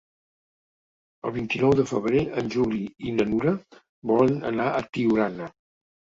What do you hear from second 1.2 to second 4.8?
El vint-i-nou de febrer en Juli i na Nura volen anar